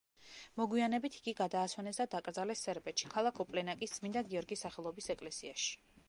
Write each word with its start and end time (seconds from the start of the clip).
მოგვიანებით 0.59 1.17
იგი 1.17 1.33
გადაასვენეს 1.41 1.99
და 2.01 2.07
დაკრძალეს 2.15 2.63
სერბეთში, 2.67 3.11
ქალაქ 3.15 3.41
ოპლენაკის 3.45 3.93
წმინდა 3.99 4.23
გიორგის 4.31 4.65
სახელობის 4.67 5.11
ეკლესიაში. 5.15 5.69